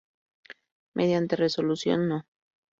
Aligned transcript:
Mediante 0.97 1.35
Resolución 1.43 1.99
No. 2.09 2.17